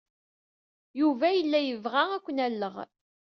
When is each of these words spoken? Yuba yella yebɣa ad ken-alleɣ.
Yuba 0.99 1.27
yella 1.35 1.59
yebɣa 1.61 2.03
ad 2.15 2.21
ken-alleɣ. 2.25 2.75